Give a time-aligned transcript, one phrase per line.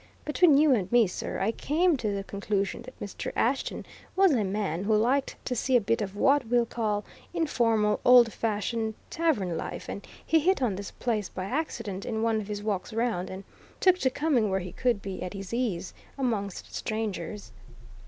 [0.25, 3.31] Between you and me, sir, I came to the conclusion that Mr.
[3.35, 3.85] Ashton
[4.15, 7.03] was a man who liked to see a bit of what we'll call
[7.35, 12.41] informal, old fashioned tavern life, and he hit on this place by accident, in one
[12.41, 13.43] of his walks round, and
[13.79, 17.51] took to coming where he could be at his ease amongst strangers."